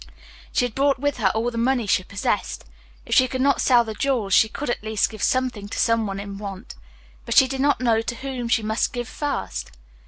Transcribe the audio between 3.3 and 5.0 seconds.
not sell the jewels she could, at